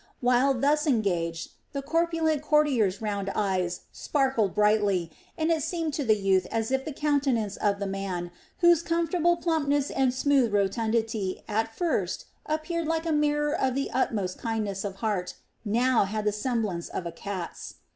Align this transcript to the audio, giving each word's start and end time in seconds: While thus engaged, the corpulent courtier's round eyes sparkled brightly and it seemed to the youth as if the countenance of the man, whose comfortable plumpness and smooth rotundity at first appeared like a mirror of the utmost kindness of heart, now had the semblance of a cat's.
While 0.19 0.55
thus 0.55 0.87
engaged, 0.87 1.51
the 1.73 1.83
corpulent 1.83 2.41
courtier's 2.41 3.03
round 3.03 3.29
eyes 3.35 3.81
sparkled 3.91 4.55
brightly 4.55 5.11
and 5.37 5.51
it 5.51 5.61
seemed 5.61 5.93
to 5.93 6.03
the 6.03 6.15
youth 6.15 6.47
as 6.51 6.71
if 6.71 6.83
the 6.85 6.91
countenance 6.91 7.55
of 7.57 7.77
the 7.77 7.85
man, 7.85 8.31
whose 8.61 8.81
comfortable 8.81 9.37
plumpness 9.37 9.91
and 9.91 10.11
smooth 10.11 10.51
rotundity 10.53 11.43
at 11.47 11.75
first 11.75 12.25
appeared 12.47 12.87
like 12.87 13.05
a 13.05 13.11
mirror 13.11 13.53
of 13.53 13.75
the 13.75 13.91
utmost 13.93 14.39
kindness 14.39 14.83
of 14.83 14.95
heart, 15.05 15.35
now 15.63 16.05
had 16.05 16.25
the 16.25 16.31
semblance 16.31 16.89
of 16.89 17.05
a 17.05 17.11
cat's. 17.11 17.75